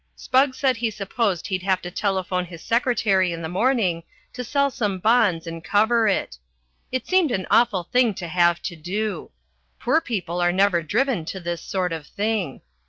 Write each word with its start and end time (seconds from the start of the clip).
Spugg 0.15 0.55
said 0.55 0.77
he 0.77 0.89
supposed 0.89 1.45
he'd 1.45 1.61
have 1.61 1.79
to 1.83 1.91
telephone 1.91 2.45
his 2.45 2.63
secretary 2.63 3.31
in 3.31 3.43
the 3.43 3.47
morning 3.47 4.01
to 4.33 4.43
sell 4.43 4.71
some 4.71 4.97
bonds 4.97 5.45
and 5.45 5.63
cover 5.63 6.07
it. 6.07 6.39
It 6.91 7.05
seemed 7.05 7.29
an 7.29 7.45
awful 7.51 7.83
thing 7.83 8.15
to 8.15 8.27
have 8.27 8.63
to 8.63 8.75
do. 8.75 9.29
Poor 9.79 10.01
people 10.01 10.41
are 10.41 10.51
never 10.51 10.81
driven 10.81 11.23
to 11.25 11.39
this 11.39 11.61
sort 11.61 11.93
of 11.93 12.07
thing. 12.07 12.61